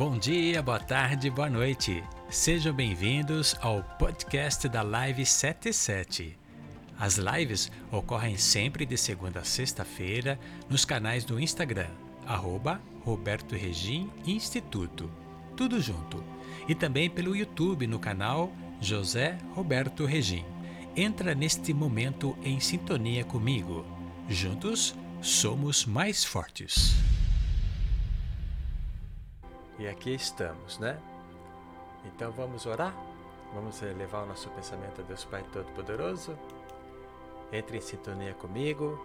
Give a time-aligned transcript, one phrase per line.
[0.00, 2.02] Bom dia, boa tarde, boa noite.
[2.30, 6.38] Sejam bem-vindos ao podcast da Live 77.
[6.98, 10.40] As lives ocorrem sempre de segunda a sexta-feira
[10.70, 11.90] nos canais do Instagram,
[12.26, 15.10] arroba Roberto Regim Instituto.
[15.54, 16.24] Tudo junto.
[16.66, 20.46] E também pelo YouTube no canal José Roberto Regim.
[20.96, 23.84] Entra neste momento em sintonia comigo.
[24.30, 26.96] Juntos somos mais fortes.
[29.80, 31.00] E aqui estamos, né?
[32.04, 32.94] Então vamos orar?
[33.54, 36.38] Vamos levar o nosso pensamento a Deus Pai Todo-Poderoso?
[37.50, 39.02] Entre em sintonia comigo.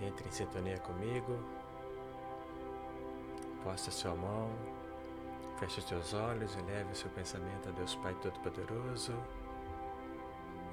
[0.00, 1.36] Entre em sintonia comigo.
[3.64, 4.48] Posta sua mão.
[5.58, 9.14] Feche os seus olhos e leve o seu pensamento a Deus Pai Todo-Poderoso.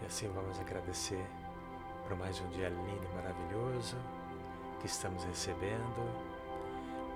[0.03, 1.25] E assim vamos agradecer
[2.07, 3.97] por mais um dia lindo e maravilhoso
[4.79, 6.28] que estamos recebendo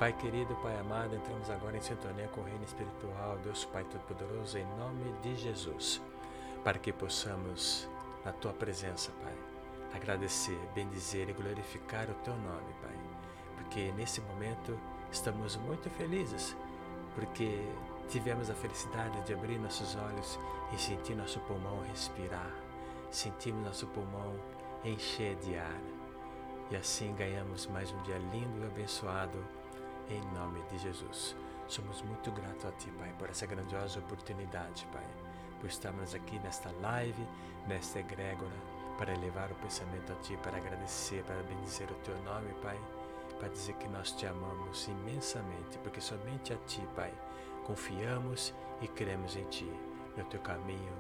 [0.04, 4.58] Pai querido, Pai amado, entramos agora em sintonia com o Reino Espiritual, Deus Pai Todo-Poderoso,
[4.58, 6.02] em nome de Jesus,
[6.62, 7.88] para que possamos,
[8.26, 9.34] na Tua presença, Pai,
[9.96, 12.98] agradecer, bendizer e glorificar o Teu nome, Pai,
[13.56, 14.78] porque nesse momento
[15.10, 16.54] estamos muito felizes,
[17.16, 17.66] porque
[18.10, 20.38] tivemos a felicidade de abrir nossos olhos
[20.74, 22.52] e sentir nosso pulmão respirar,
[23.10, 24.36] sentimos nosso pulmão
[24.84, 25.80] encher de ar,
[26.72, 29.63] e assim ganhamos mais um dia lindo e abençoado
[30.10, 31.36] em nome de Jesus.
[31.68, 35.06] Somos muito gratos a Ti, Pai, por essa grandiosa oportunidade, Pai,
[35.60, 37.26] por estarmos aqui nesta live,
[37.68, 38.56] nesta egrégora,
[38.98, 42.80] para elevar o pensamento a Ti, para agradecer, para bendizer o Teu nome, Pai,
[43.40, 47.14] para dizer que nós Te amamos imensamente, porque somente a Ti, Pai,
[47.66, 49.72] confiamos e cremos em Ti,
[50.18, 50.94] no Teu caminho,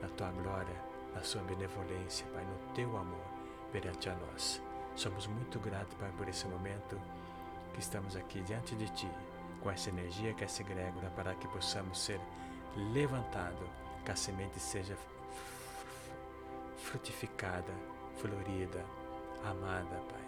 [0.00, 0.82] na Tua glória,
[1.14, 3.26] na Sua benevolência, Pai, no Teu amor
[3.70, 4.62] perante a nós.
[4.94, 6.98] Somos muito gratos, Pai, por esse momento
[7.76, 9.10] que estamos aqui diante de Ti,
[9.60, 12.18] com essa energia que é essa egrégora, para que possamos ser
[12.94, 13.68] levantados,
[14.02, 14.96] que a semente seja
[16.78, 17.72] frutificada,
[18.16, 18.82] florida,
[19.44, 20.24] amada, Pai.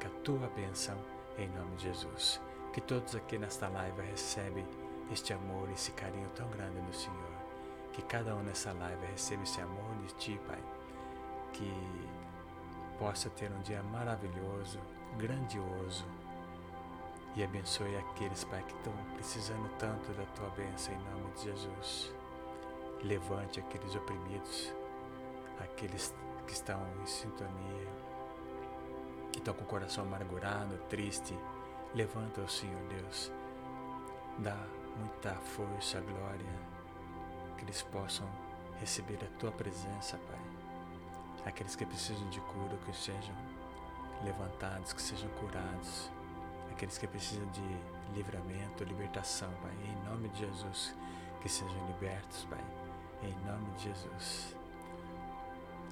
[0.00, 0.96] Que a Tua bênção,
[1.36, 2.40] em nome de Jesus.
[2.72, 4.66] Que todos aqui nesta live recebem
[5.12, 7.32] este amor, esse carinho tão grande do Senhor.
[7.92, 10.62] Que cada um nessa live receba esse amor de Ti, Pai.
[11.52, 11.70] Que
[12.98, 14.80] possa ter um dia maravilhoso,
[15.18, 16.06] grandioso,
[17.34, 22.12] e abençoe aqueles, Pai, que estão precisando tanto da tua bênção em nome de Jesus.
[23.02, 24.72] Levante aqueles oprimidos,
[25.58, 26.14] aqueles
[26.46, 27.88] que estão em sintonia,
[29.32, 31.34] que estão com o coração amargurado, triste.
[31.94, 33.32] Levanta o Senhor Deus,
[34.38, 34.56] dá
[34.98, 36.60] muita força, glória,
[37.56, 38.28] que eles possam
[38.78, 41.46] receber a tua presença, Pai.
[41.46, 43.34] Aqueles que precisam de cura, que sejam
[44.22, 46.10] levantados, que sejam curados
[46.82, 50.92] aqueles que precisam de livramento, libertação, Pai, em nome de Jesus,
[51.40, 52.64] que sejam libertos, Pai,
[53.22, 54.56] em nome de Jesus.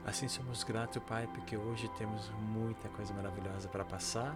[0.05, 4.35] Assim somos gratos, Pai, porque hoje temos muita coisa maravilhosa para passar.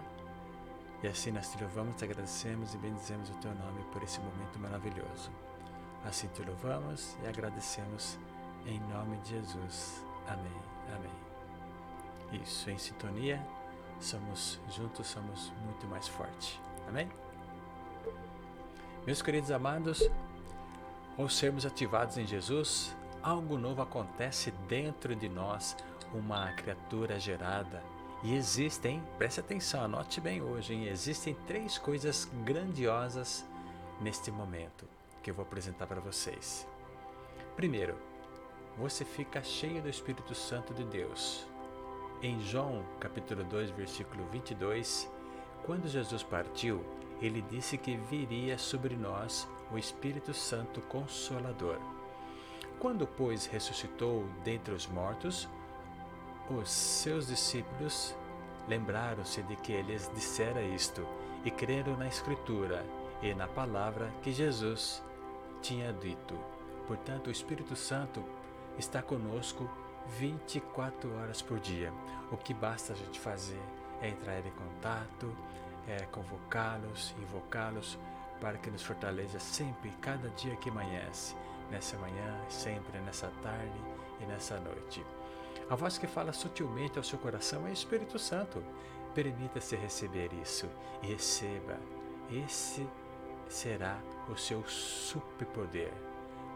[1.03, 4.57] E assim nós te louvamos, te agradecemos e bendizemos o teu nome por esse momento
[4.57, 5.29] maravilhoso.
[6.05, 8.17] Assim te louvamos e agradecemos
[8.65, 10.01] em nome de Jesus.
[10.25, 10.61] Amém.
[10.95, 12.41] Amém.
[12.41, 13.45] Isso, em sintonia
[13.99, 16.59] somos juntos somos muito mais fortes.
[16.87, 17.09] Amém?
[19.05, 20.09] Meus queridos amados,
[21.17, 25.75] ao sermos ativados em Jesus, algo novo acontece dentro de nós,
[26.13, 27.83] uma criatura gerada.
[28.23, 30.87] E existem, preste atenção, anote bem hoje, hein?
[30.87, 33.45] existem três coisas grandiosas
[34.01, 34.87] neste momento
[35.21, 36.67] que eu vou apresentar para vocês.
[37.55, 37.95] Primeiro,
[38.77, 41.47] você fica cheio do Espírito Santo de Deus.
[42.21, 45.11] Em João, capítulo 2, versículo 22,
[45.63, 46.83] quando Jesus partiu,
[47.21, 51.77] ele disse que viria sobre nós o Espírito Santo Consolador.
[52.79, 55.47] Quando, pois, ressuscitou dentre os mortos,
[56.49, 58.15] os seus discípulos
[58.67, 61.05] lembraram-se de que ele dissera isto
[61.43, 62.85] e creram na Escritura
[63.21, 65.03] e na palavra que Jesus
[65.61, 66.33] tinha dito.
[66.87, 68.23] Portanto, o Espírito Santo
[68.77, 69.69] está conosco
[70.19, 71.91] 24 horas por dia.
[72.31, 73.61] O que basta a gente fazer
[74.01, 75.35] é entrar em contato,
[75.87, 77.97] é convocá-los, invocá-los
[78.39, 81.35] para que nos fortaleça sempre, cada dia que amanhece,
[81.71, 83.81] nessa manhã, sempre, nessa tarde
[84.21, 85.03] e nessa noite.
[85.69, 88.63] A voz que fala sutilmente ao seu coração é o Espírito Santo.
[89.15, 90.69] Permita-se receber isso
[91.01, 91.79] e receba.
[92.29, 92.87] Esse
[93.47, 93.97] será
[94.29, 95.93] o seu superpoder,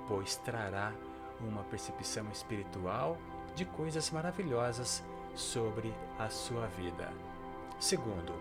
[0.07, 0.93] pois trará
[1.39, 3.17] uma percepção espiritual
[3.59, 5.03] de coisas maravilhosas
[5.35, 7.11] sobre a sua vida.
[7.77, 8.31] Segundo,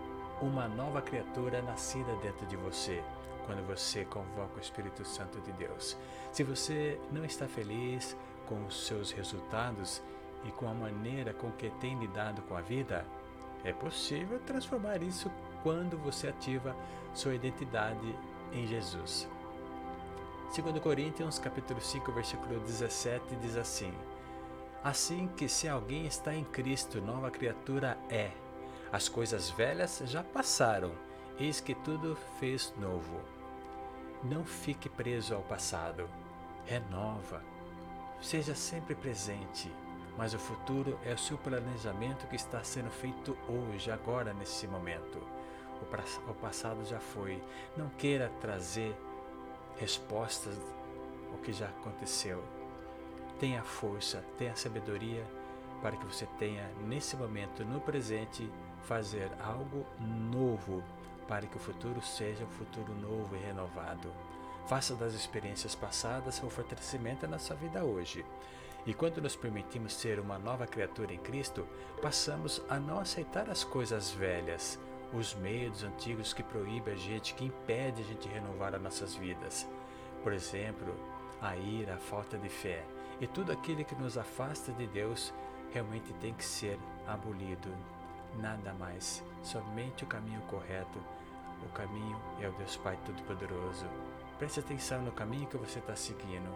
[0.40, 3.02] uma nova criatura nascida dentro de você,
[3.44, 5.96] quando você convoca o Espírito Santo de Deus.
[6.30, 8.16] Se você não está feliz
[8.46, 10.00] com os seus resultados
[10.44, 13.04] e com a maneira com que tem lidado com a vida,
[13.64, 15.28] é possível transformar isso
[15.64, 16.76] quando você ativa
[17.12, 18.14] sua identidade
[18.52, 19.28] em Jesus.
[20.54, 23.92] 2 Coríntios capítulo 5, versículo 17 diz assim:
[24.88, 28.30] Assim que se alguém está em Cristo, nova criatura é.
[28.90, 30.92] As coisas velhas já passaram,
[31.38, 33.20] eis que tudo fez novo.
[34.24, 36.08] Não fique preso ao passado.
[36.64, 37.42] Renova.
[38.18, 39.70] Seja sempre presente,
[40.16, 45.18] mas o futuro é o seu planejamento que está sendo feito hoje, agora, nesse momento.
[46.26, 47.42] O passado já foi.
[47.76, 48.96] Não queira trazer
[49.76, 50.56] respostas
[51.30, 52.42] ao que já aconteceu.
[53.38, 55.24] Tenha força, tenha sabedoria
[55.80, 58.50] para que você tenha nesse momento, no presente,
[58.82, 60.82] fazer algo novo
[61.28, 64.10] para que o futuro seja um futuro novo e renovado.
[64.66, 68.24] Faça das experiências passadas o fortalecimento na sua vida hoje.
[68.84, 71.64] E quando nos permitimos ser uma nova criatura em Cristo,
[72.02, 74.78] passamos a não aceitar as coisas velhas,
[75.12, 79.68] os medos antigos que proíbem a gente, que impedem a gente renovar as nossas vidas.
[80.24, 80.92] Por exemplo,
[81.40, 82.84] a ira, a falta de fé
[83.20, 85.32] e tudo aquilo que nos afasta de Deus
[85.72, 87.68] realmente tem que ser abolido.
[88.38, 90.98] Nada mais, somente o caminho correto.
[91.64, 93.86] O caminho é o Deus Pai Todo-Poderoso.
[94.38, 96.48] Preste atenção no caminho que você está seguindo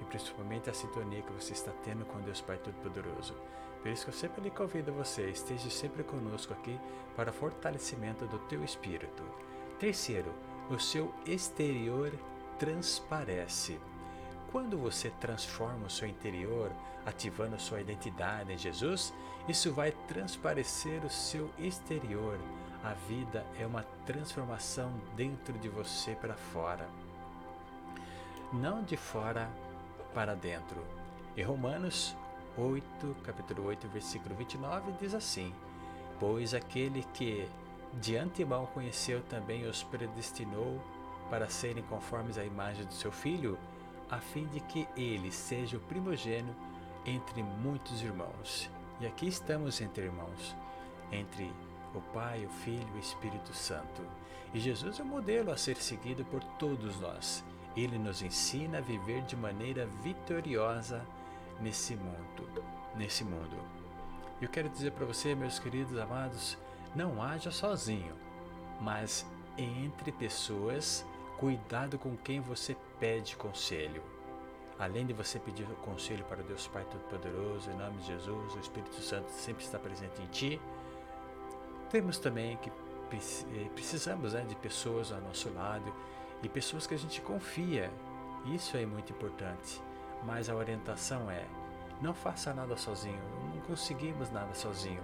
[0.00, 3.34] e principalmente a sintonia que você está tendo com Deus Pai Todo-Poderoso.
[3.82, 6.78] Por isso que eu sempre lhe convido você, esteja sempre conosco aqui
[7.16, 9.22] para fortalecimento do teu espírito.
[9.78, 10.32] Terceiro,
[10.70, 12.12] o seu exterior
[12.58, 13.80] transparece.
[14.50, 16.70] Quando você transforma o seu interior,
[17.04, 19.12] ativando sua identidade em Jesus,
[19.46, 22.38] isso vai transparecer o seu exterior.
[22.82, 26.88] A vida é uma transformação dentro de você para fora.
[28.52, 29.50] Não de fora
[30.14, 30.82] para dentro.
[31.36, 32.16] Em Romanos
[32.56, 35.54] 8, capítulo 8, versículo 29, diz assim:
[36.18, 37.46] Pois aquele que
[38.00, 40.80] de antemão conheceu também os predestinou
[41.30, 43.58] para serem conformes à imagem do seu filho,
[44.10, 46.56] a fim de que ele seja o primogênito
[47.04, 48.70] entre muitos irmãos.
[49.00, 50.56] E aqui estamos entre irmãos,
[51.12, 51.50] entre
[51.94, 54.02] o Pai, o Filho e o Espírito Santo.
[54.52, 57.44] E Jesus é o modelo a ser seguido por todos nós.
[57.76, 61.04] Ele nos ensina a viver de maneira vitoriosa
[61.60, 62.48] nesse mundo,
[62.96, 63.56] nesse mundo.
[64.40, 66.56] Eu quero dizer para você, meus queridos amados,
[66.94, 68.14] não haja sozinho,
[68.80, 69.26] mas
[69.56, 71.04] entre pessoas,
[71.38, 74.02] cuidado com quem você pede conselho.
[74.78, 79.00] Além de você pedir conselho para Deus Pai Todo-Poderoso, em nome de Jesus, o Espírito
[79.00, 80.60] Santo sempre está presente em ti.
[81.90, 85.92] Temos também que eh, precisamos né, de pessoas ao nosso lado
[86.42, 87.90] e pessoas que a gente confia.
[88.46, 89.80] Isso é muito importante.
[90.24, 91.44] Mas a orientação é:
[92.00, 93.20] não faça nada sozinho,
[93.54, 95.02] não conseguimos nada sozinho.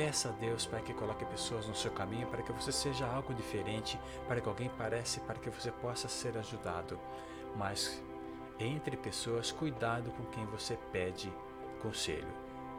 [0.00, 3.34] Peça a Deus para que coloque pessoas no seu caminho, para que você seja algo
[3.34, 6.98] diferente, para que alguém pareça, para que você possa ser ajudado.
[7.54, 8.02] Mas
[8.58, 11.30] entre pessoas, cuidado com quem você pede
[11.82, 12.32] conselho.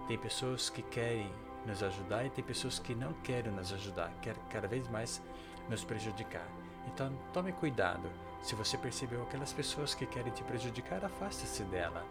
[0.08, 1.32] Tem pessoas que querem
[1.64, 5.22] nos ajudar e tem pessoas que não querem nos ajudar, querem cada vez mais
[5.70, 6.48] nos prejudicar.
[6.88, 8.10] Então tome cuidado.
[8.42, 12.04] Se você percebeu aquelas pessoas que querem te prejudicar, afaste-se dela.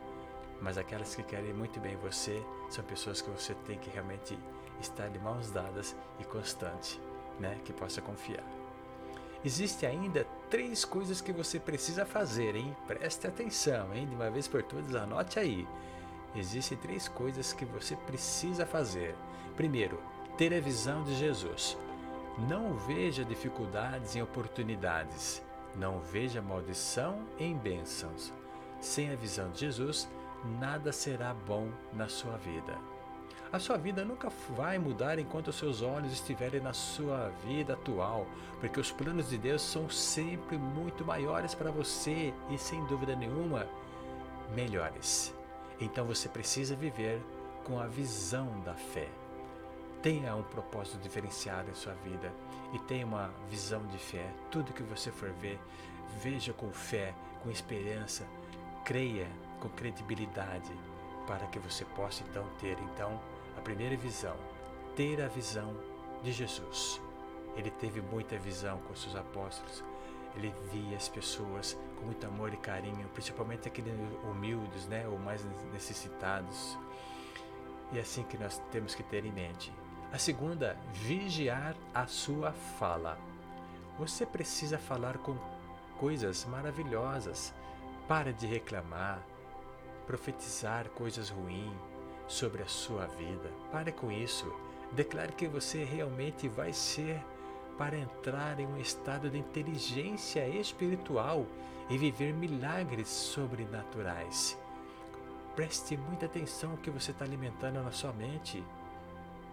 [0.61, 4.39] Mas aquelas que querem muito bem você são pessoas que você tem que realmente
[4.81, 7.01] estar de mãos dadas e constante,
[7.39, 7.59] né?
[7.65, 8.45] Que possa confiar.
[9.43, 12.77] Existe ainda três coisas que você precisa fazer, hein?
[12.87, 14.07] Preste atenção, hein?
[14.07, 15.67] De uma vez por todas, anote aí.
[16.37, 19.15] Existem três coisas que você precisa fazer.
[19.57, 20.01] Primeiro,
[20.37, 21.77] ter a visão de Jesus.
[22.49, 25.43] Não veja dificuldades em oportunidades.
[25.75, 28.33] Não veja maldição em bênçãos.
[28.81, 30.09] Sem a visão de Jesus,
[30.45, 32.79] nada será bom na sua vida.
[33.53, 38.25] A sua vida nunca vai mudar enquanto os seus olhos estiverem na sua vida atual,
[38.61, 43.67] porque os planos de Deus são sempre muito maiores para você e, sem dúvida nenhuma,
[44.55, 45.35] melhores.
[45.81, 47.21] Então você precisa viver
[47.65, 49.09] com a visão da fé.
[50.01, 52.33] Tenha um propósito diferenciado em sua vida
[52.73, 54.33] e tenha uma visão de fé.
[54.51, 55.59] Tudo que você for ver,
[56.23, 58.25] veja com fé, com esperança,
[58.85, 59.27] creia
[59.61, 60.73] com credibilidade,
[61.27, 63.21] para que você possa então ter então
[63.57, 64.37] a primeira visão,
[64.97, 65.77] ter a visão
[66.23, 67.01] de Jesus.
[67.57, 69.85] Ele teve muita visão com seus apóstolos.
[70.37, 73.93] Ele via as pessoas com muito amor e carinho, principalmente aqueles
[74.25, 76.79] humildes, né, ou mais necessitados.
[77.93, 79.73] E é assim que nós temos que ter em mente.
[80.13, 83.19] A segunda, vigiar a sua fala.
[83.99, 85.37] Você precisa falar com
[85.99, 87.53] coisas maravilhosas.
[88.09, 89.23] Para de reclamar,
[90.11, 91.73] profetizar coisas ruins
[92.27, 93.49] sobre a sua vida.
[93.71, 94.53] Pare com isso.
[94.91, 97.23] Declare que você realmente vai ser
[97.79, 101.47] para entrar em um estado de inteligência espiritual
[101.89, 104.59] e viver milagres sobrenaturais.
[105.55, 108.65] Preste muita atenção no que você está alimentando na sua mente.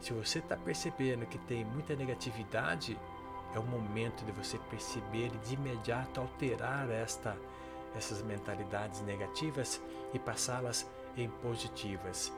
[0.02, 2.98] Se você está percebendo que tem muita negatividade,
[3.54, 7.38] é o momento de você perceber e de imediato alterar esta,
[7.96, 9.82] essas mentalidades negativas
[10.14, 12.32] e passá-las em positivas.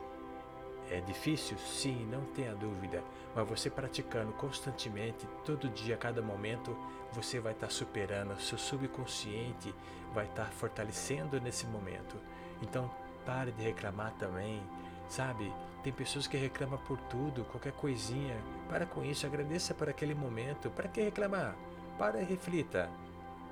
[0.90, 1.58] É difícil?
[1.60, 3.04] Sim, não tenha dúvida,
[3.36, 6.76] mas você praticando constantemente, todo dia, a cada momento,
[7.14, 9.74] você vai estar superando, seu subconsciente
[10.14, 12.18] vai estar fortalecendo nesse momento.
[12.62, 12.90] Então,
[13.24, 14.62] pare de reclamar também,
[15.08, 15.54] sabe?
[15.84, 18.36] Tem pessoas que reclamam por tudo, qualquer coisinha.
[18.68, 20.70] Para com isso, agradeça por aquele momento.
[20.72, 21.56] Para que reclamar?
[21.98, 22.90] Para e reflita.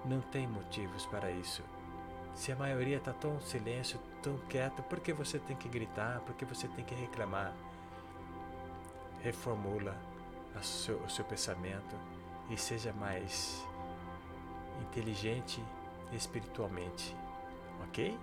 [0.03, 1.63] Não tem motivos para isso.
[2.37, 6.19] Se a maioria está tão silêncio, tão quieto, por que você tem que gritar?
[6.19, 7.51] Por que você tem que reclamar?
[9.23, 9.97] Reformula
[10.61, 11.95] seu, o seu pensamento
[12.51, 13.65] e seja mais
[14.83, 15.63] inteligente
[16.13, 17.15] espiritualmente,
[17.87, 18.15] ok?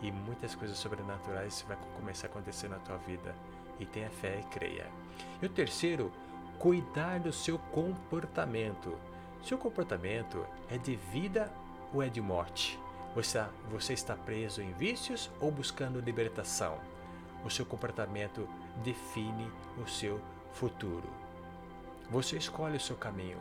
[0.00, 3.34] E muitas coisas sobrenaturais vão começar a acontecer na tua vida.
[3.78, 4.86] E tenha fé e creia.
[5.42, 6.10] E o terceiro,
[6.58, 8.96] cuidar do seu comportamento.
[9.44, 11.52] Seu comportamento é de vida
[11.92, 12.80] ou é de morte?
[13.18, 16.80] Você, está preso em vícios ou buscando libertação?
[17.44, 18.48] O seu comportamento
[18.84, 20.20] define o seu
[20.52, 21.02] futuro.
[22.10, 23.40] Você escolhe o seu caminho.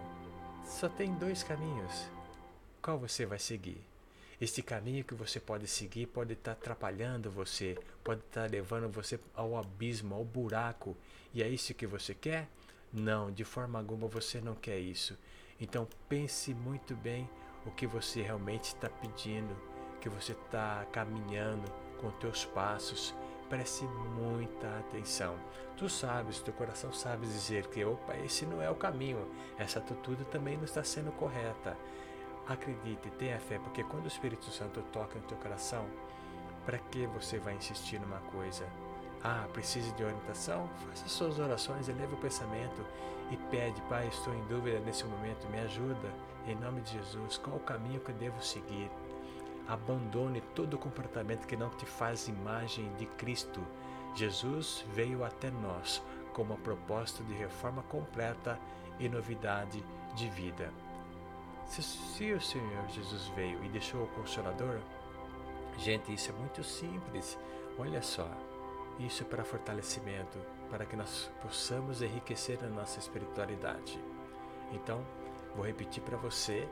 [0.65, 2.09] Só tem dois caminhos.
[2.81, 3.79] Qual você vai seguir?
[4.41, 9.55] Este caminho que você pode seguir pode estar atrapalhando você, pode estar levando você ao
[9.55, 10.97] abismo, ao buraco.
[11.35, 12.47] E é isso que você quer?
[12.91, 15.15] Não, de forma alguma você não quer isso.
[15.61, 17.29] Então pense muito bem
[17.67, 19.55] o que você realmente está pedindo,
[19.99, 21.69] que você está caminhando
[21.99, 23.13] com teus passos.
[23.49, 25.35] Preste muita atenção.
[25.75, 30.25] Tu sabes, teu coração sabe dizer que, opa, esse não é o caminho, essa atitude
[30.25, 31.77] também não está sendo correta.
[32.47, 35.85] Acredite, tenha fé, porque quando o Espírito Santo toca no teu coração,
[36.65, 38.65] para que você vai insistir numa coisa?
[39.23, 40.69] Ah, precisa de orientação?
[40.87, 42.85] Faça suas orações, eleve o pensamento
[43.31, 46.13] e pede, Pai, estou em dúvida nesse momento, me ajuda,
[46.45, 48.89] em nome de Jesus, qual o caminho que eu devo seguir?
[49.67, 53.61] Abandone todo comportamento que não te faz imagem de Cristo.
[54.15, 56.01] Jesus veio até nós
[56.33, 58.57] como a propósito de reforma completa
[58.99, 59.83] e novidade
[60.15, 60.71] de vida.
[61.65, 64.79] Se, se o Senhor Jesus veio e deixou o Consolador,
[65.77, 67.37] gente, isso é muito simples.
[67.77, 68.29] Olha só,
[68.99, 70.39] isso é para fortalecimento,
[70.69, 73.99] para que nós possamos enriquecer a nossa espiritualidade.
[74.71, 75.05] Então,
[75.55, 76.67] vou repetir para você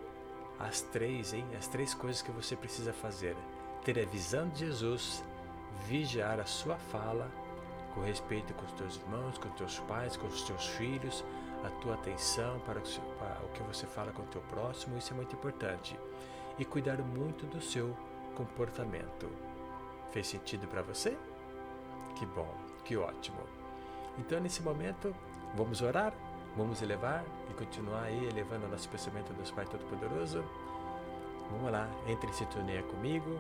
[0.59, 1.45] as três, hein?
[1.57, 3.35] As três coisas que você precisa fazer:
[3.83, 5.23] ter a visão de Jesus,
[5.87, 7.29] vigiar a sua fala,
[7.93, 11.23] com respeito com os teus irmãos, com os teus pais, com os teus filhos,
[11.63, 15.35] a tua atenção para o que você fala com o teu próximo, isso é muito
[15.35, 15.97] importante.
[16.57, 17.95] E cuidar muito do seu
[18.35, 19.29] comportamento.
[20.11, 21.17] Fez sentido para você?
[22.15, 22.53] Que bom,
[22.83, 23.39] que ótimo.
[24.17, 25.13] Então, nesse momento,
[25.53, 26.13] vamos orar,
[26.55, 30.43] vamos elevar e continuar aí elevando o nosso pensamento do Pai Todo-Poderoso.
[31.51, 33.39] Vamos lá, entre em sintonia comigo.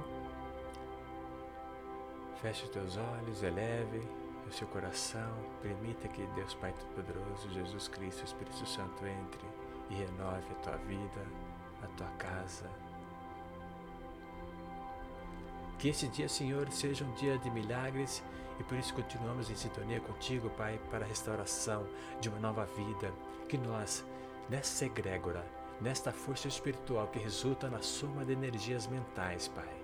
[2.41, 4.05] Feche os teus olhos, eleve
[4.47, 5.33] o seu coração.
[5.61, 9.47] Permita que Deus Pai Todo-Poderoso, Jesus Cristo, Espírito Santo entre
[9.89, 11.25] e renove a tua vida,
[11.81, 12.69] a tua casa.
[15.77, 18.23] Que esse dia, Senhor, seja um dia de milagres
[18.59, 21.85] e por isso continuamos em sintonia contigo, Pai, para a restauração
[22.21, 23.11] de uma nova vida.
[23.49, 24.05] Que nós,
[24.49, 25.45] nessa egrégora,
[25.81, 29.75] nesta força espiritual que resulta na soma de energias mentais, Pai,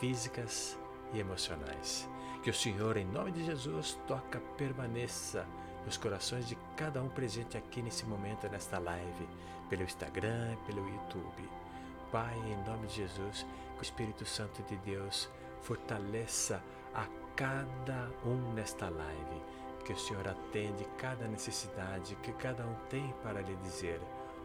[0.00, 0.78] físicas
[1.12, 2.08] e emocionais.
[2.42, 5.46] Que o Senhor, em nome de Jesus, toca, permaneça
[5.84, 9.28] nos corações de cada um presente aqui nesse momento, nesta live,
[9.68, 11.48] pelo Instagram, pelo YouTube.
[12.12, 13.44] Pai, em nome de Jesus,
[13.76, 15.30] que o Espírito Santo de Deus
[15.62, 16.62] fortaleça
[16.94, 17.06] a
[17.36, 19.42] cada um nesta live,
[19.84, 24.00] que o Senhor atende cada necessidade que cada um tem para lhe dizer.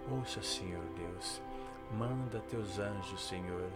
[0.10, 1.42] Ouça, Senhor Deus,
[1.94, 3.70] manda teus anjos, Senhor,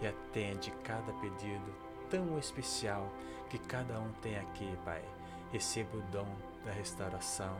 [0.00, 1.74] e atende cada pedido
[2.08, 3.10] tão especial
[3.50, 5.04] que cada um tem aqui, Pai.
[5.52, 6.28] Receba o dom
[6.64, 7.56] da restauração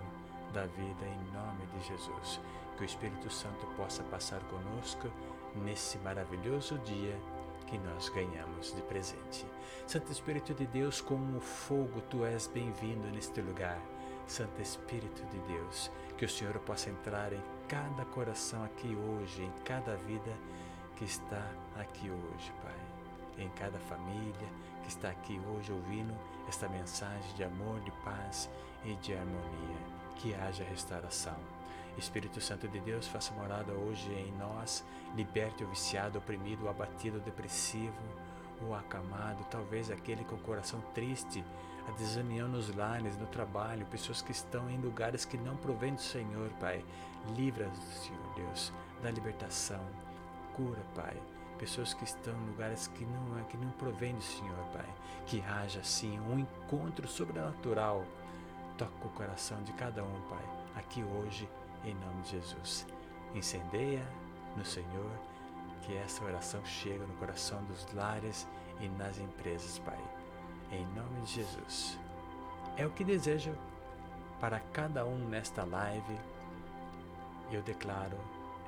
[0.53, 2.41] da vida em nome de Jesus.
[2.77, 5.09] Que o Espírito Santo possa passar conosco
[5.55, 7.17] nesse maravilhoso dia
[7.67, 9.47] que nós ganhamos de presente.
[9.87, 13.81] Santo Espírito de Deus, como fogo, tu és bem-vindo neste lugar.
[14.27, 19.53] Santo Espírito de Deus, que o Senhor possa entrar em cada coração aqui hoje, em
[19.65, 20.33] cada vida
[20.97, 23.45] que está aqui hoje, Pai.
[23.45, 24.49] Em cada família
[24.83, 26.15] que está aqui hoje ouvindo
[26.49, 28.49] esta mensagem de amor, de paz
[28.85, 29.79] e de harmonia.
[30.17, 31.37] Que haja restauração.
[31.99, 34.85] Espírito Santo de Deus, faça morada hoje em nós,
[35.17, 37.95] liberte o viciado, oprimido, o abatido, o depressivo,
[38.63, 41.45] o acamado, talvez aquele com o coração triste,
[41.87, 46.01] a desunião nos lares, no trabalho, pessoas que estão em lugares que não provém do
[46.01, 46.85] Senhor, Pai.
[47.37, 48.73] Livra-os, Senhor Deus,
[49.03, 49.85] da libertação.
[50.57, 51.17] Cura, Pai.
[51.59, 54.89] Pessoas que estão em lugares que não, que não provém do Senhor, Pai.
[55.27, 58.05] Que haja, assim, um encontro sobrenatural.
[58.79, 61.49] Toca o coração de cada um, Pai, aqui hoje,
[61.85, 62.87] em nome de Jesus.
[63.35, 64.07] Incendeia
[64.57, 65.11] no Senhor,
[65.83, 68.47] que essa oração chegue no coração dos lares
[68.81, 69.99] e nas empresas, Pai
[70.75, 71.99] em nome de Jesus.
[72.77, 73.55] É o que desejo
[74.41, 76.19] para cada um nesta live.
[77.51, 78.19] Eu declaro,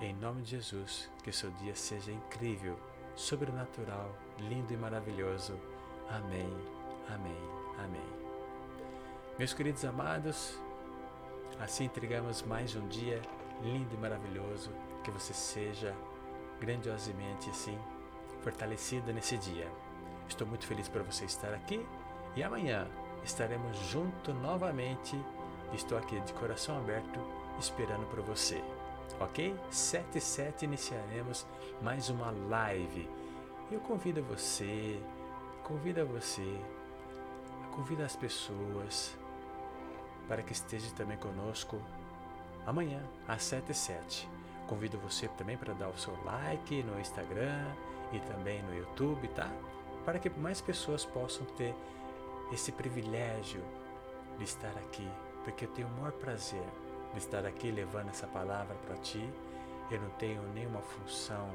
[0.01, 2.79] em nome de Jesus, que seu dia seja incrível,
[3.15, 5.59] sobrenatural, lindo e maravilhoso.
[6.09, 6.51] Amém,
[7.09, 7.37] amém,
[7.79, 8.17] amém.
[9.39, 10.59] Meus queridos amados,
[11.61, 13.21] assim entregamos mais um dia
[13.63, 14.71] lindo e maravilhoso.
[15.03, 15.95] Que você seja
[16.61, 17.79] grandiosamente assim
[18.43, 19.71] fortalecido nesse dia.
[20.29, 21.85] Estou muito feliz por você estar aqui
[22.35, 22.87] e amanhã
[23.25, 25.19] estaremos juntos novamente.
[25.73, 27.21] Estou aqui de coração aberto
[27.59, 28.63] esperando por você.
[29.21, 29.55] Ok?
[29.71, 31.47] 7 e 7 iniciaremos
[31.81, 33.09] mais uma live.
[33.71, 35.01] Eu convido você,
[35.65, 36.61] convido você,
[37.75, 39.17] convido as pessoas
[40.29, 41.81] para que esteja também conosco
[42.67, 44.29] amanhã às 7 e 7.
[44.67, 47.65] Convido você também para dar o seu like no Instagram
[48.13, 49.51] e também no YouTube, tá?
[50.07, 51.75] para que mais pessoas possam ter
[52.53, 53.61] esse privilégio
[54.39, 55.07] de estar aqui,
[55.43, 56.63] porque eu tenho o maior prazer
[57.13, 59.29] de estar aqui levando essa palavra para ti.
[59.91, 61.51] Eu não tenho nenhuma função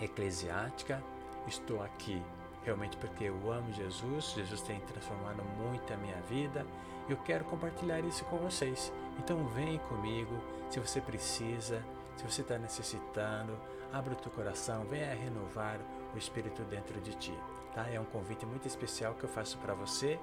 [0.00, 1.02] eclesiástica,
[1.48, 2.22] estou aqui
[2.62, 6.64] realmente porque eu amo Jesus, Jesus tem transformado muito a minha vida.
[7.08, 8.92] Eu quero compartilhar isso com vocês.
[9.18, 10.32] Então vem comigo,
[10.70, 11.84] se você precisa,
[12.16, 13.56] se você está necessitando,
[13.92, 15.78] abra o teu coração, venha renovar
[16.14, 17.38] o Espírito dentro de ti.
[17.74, 17.88] Tá?
[17.90, 20.18] É um convite muito especial que eu faço para você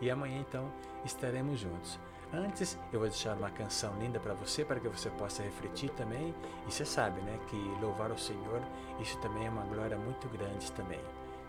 [0.00, 0.70] e amanhã então
[1.04, 1.98] estaremos juntos.
[2.32, 6.34] Antes, eu vou deixar uma canção linda para você, para que você possa refletir também.
[6.66, 8.60] E você sabe, né, que louvar o Senhor,
[9.00, 11.00] isso também é uma glória muito grande também.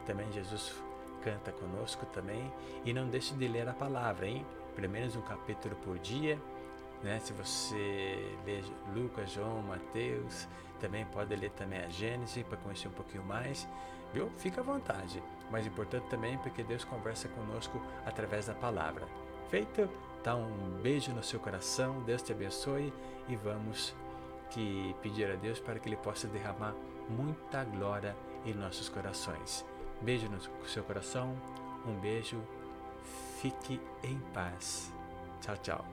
[0.05, 0.75] Também Jesus
[1.23, 2.53] canta conosco também.
[2.85, 4.45] E não deixe de ler a palavra, hein?
[4.77, 6.39] Pelo menos um capítulo por dia.
[7.01, 7.19] Né?
[7.19, 8.61] Se você lê
[8.93, 10.47] Lucas, João, Mateus,
[10.79, 13.67] também pode ler também a Gênesis para conhecer um pouquinho mais.
[14.13, 14.29] Viu?
[14.37, 15.21] Fica à vontade.
[15.49, 19.07] Mas importante também porque Deus conversa conosco através da palavra.
[19.49, 19.89] Feito?
[20.23, 22.93] Dá um beijo no seu coração, Deus te abençoe
[23.27, 23.95] e vamos
[24.51, 26.75] que pedir a Deus para que Ele possa derramar
[27.09, 29.65] muita glória em nossos corações.
[30.01, 31.33] Beijo no seu coração,
[31.83, 32.39] um beijo,
[33.41, 34.91] fique em paz.
[35.41, 35.85] Tchau, tchau.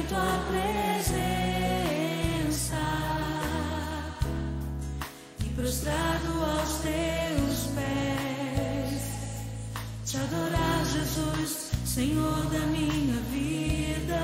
[0.00, 1.20] Em tua presença
[5.44, 9.02] e prostrado aos teus pés,
[10.06, 14.20] te adorar, Jesus, Senhor da minha vida.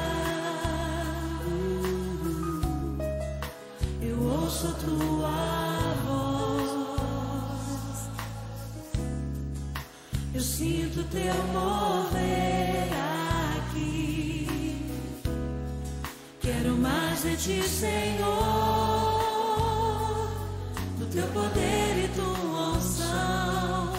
[4.01, 6.71] Eu ouço tua voz.
[10.35, 12.66] Eu sinto teu mover
[16.67, 18.27] Quero mais de ti, Senhor.
[20.99, 23.93] Do teu poder e tua unção.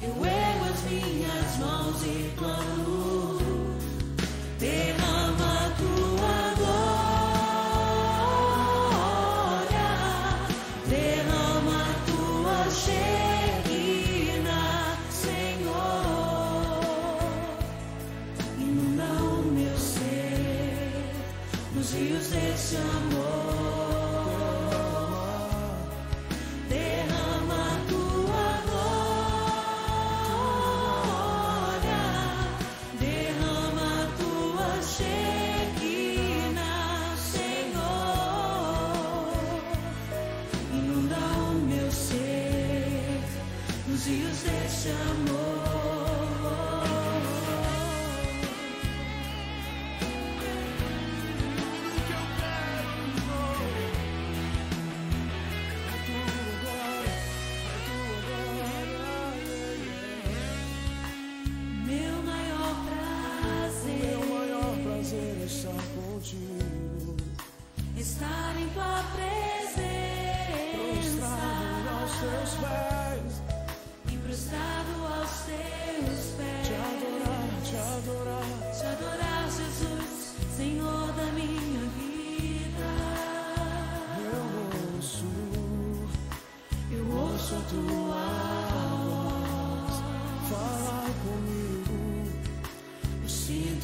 [0.00, 2.75] Eu ergo as minhas mãos e clamo.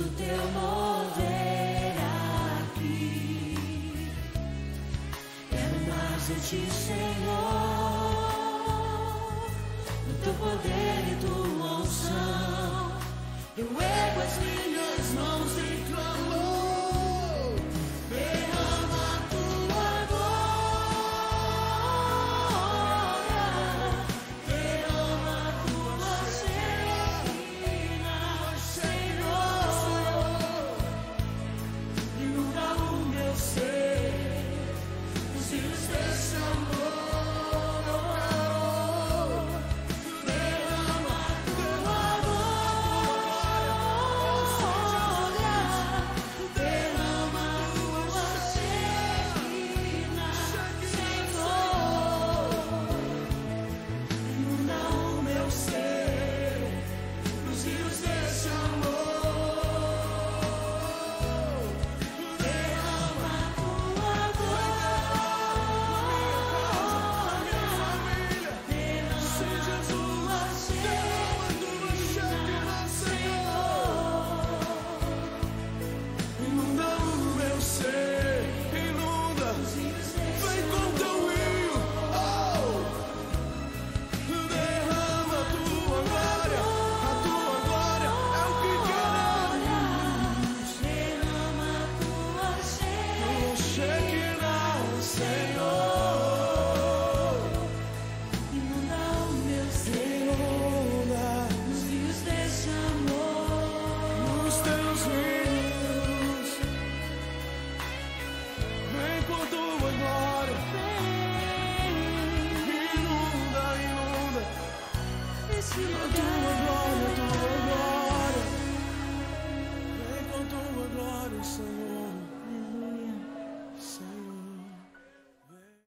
[0.02, 1.94] Sinto teu mover
[2.74, 4.08] aqui.
[5.52, 7.01] É o mar, eu te.